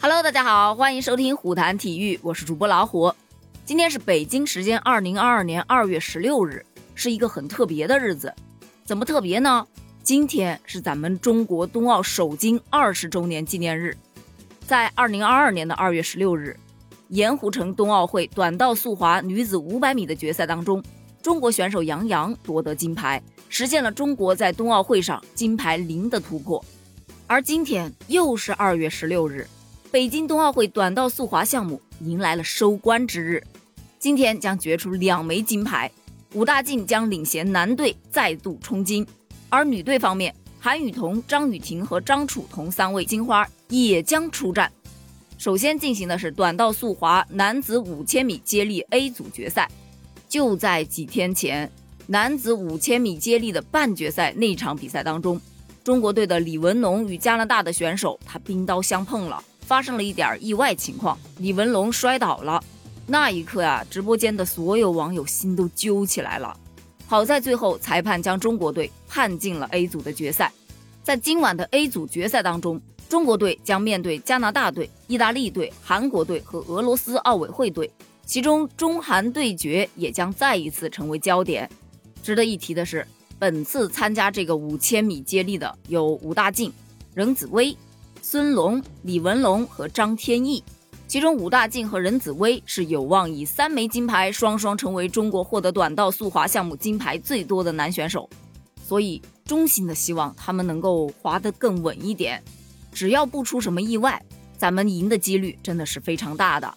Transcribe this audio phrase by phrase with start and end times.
[0.00, 3.12] Hello，大家好，欢迎收听虎谈体育，我是主播老虎。
[3.64, 8.32] 今天是北京时间二零二二年二月十六日，是一个很特别的日子。
[8.84, 9.66] 怎么特别呢？
[10.04, 13.96] 今天是咱们中国冬奥首金二十周年纪念日。
[14.64, 16.56] 在二零二二年的二月十六日，
[17.08, 20.80] 盐湖城冬奥会短道速滑女子五百米的决赛当中，
[21.20, 26.64] 中国选手杨洋夺得金牌，实现了中国在冬奥会上金牌零的突破。
[27.26, 29.44] 而今天又是二月十六日。
[29.90, 33.42] 北京冬奥会短道速滑项目迎来了收官之日，
[33.98, 35.90] 今天将决出两枚金牌，
[36.34, 39.06] 武大靖将领衔男队再度冲金，
[39.48, 44.70] 而女队方面，韩雨桐、张雨婷和张楚彤三位金花也将出战。
[45.38, 49.70] 首先进行的是短道速滑男子五千米接力 A 组决赛，
[50.28, 51.70] 就在几天前，
[52.08, 55.40] 男子五千米接力的半决赛那场比赛当中，
[55.82, 59.42] 中国队的李文龙与加拿大的选手他冰刀相碰了。
[59.68, 62.58] 发生了一点意外情况，李文龙摔倒了。
[63.06, 66.58] 那一刻啊，直播间的所有网友心都揪起来了。
[67.06, 70.50] 好在最后裁判将中国队判进了 A 组的决赛。
[71.02, 77.90] 在今晚的 A 组决赛当中，中国队将面对加拿大队、意大利队、韩国队和俄罗斯奥委会队，
[78.24, 81.68] 其中中韩对决也将再一次成为焦点。
[82.22, 83.06] 值得一提的是，
[83.38, 86.72] 本次参加这个五千米接力的有武大靖、
[87.12, 87.76] 任子威。
[88.30, 90.62] 孙龙、李文龙和张天翼，
[91.06, 98.28] 其中武大靖和任子威是有望以三枚金牌双双成为中国获得短道速滑项目金牌最多的男选手，
[98.86, 102.42] 所以衷心的希望他们能够滑得更稳一点。
[102.92, 104.22] 只要不出什么意外，
[104.58, 106.74] 咱们赢的几率真的是非常大的。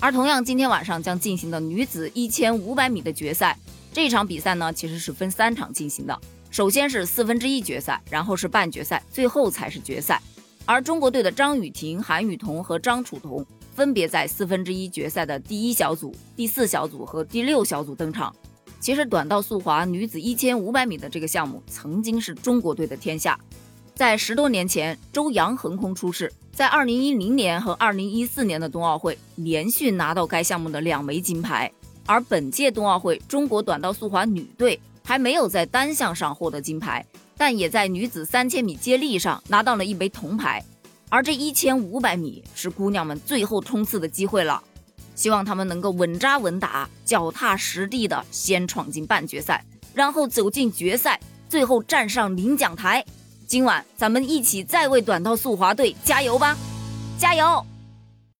[0.00, 3.58] 而同样，今天晚上将进行的女子一千五百米的决赛，
[3.92, 10.22] 这场比赛呢其实是分三场进行的，首先是四分之一决赛，然后是半决赛，最后才是决赛。
[10.66, 18.34] 而中国队的张雨婷、韩雨桐和张楚彤分别在四分之一决赛的第一小组、第四小组和第六小组登场。
[18.80, 23.38] 其实，短道速滑女子一千五百米的这个项目曾经是中国队的天下。
[23.94, 31.70] 在十多年前，周洋横空出世，在二零一零年和二零一四年的冬奥会连续拿到该项目的两枚金牌。
[32.06, 37.02] 而本届冬奥会，中国短道速滑女队还没有在单项上获得金牌。
[37.38, 40.64] 但也在女子三千米接力上拿到了一枚铜牌，
[41.10, 44.62] 而这一千五百米是姑娘们最后冲刺的机会了，
[45.14, 49.62] 希望她们能够稳扎稳打、脚踏实地的先闯进半决赛，
[49.92, 53.04] 然后走进决赛，最后站上领奖台。
[53.46, 56.56] 今晚咱们一起再为短道速滑队加油吧，
[57.18, 57.64] 加油！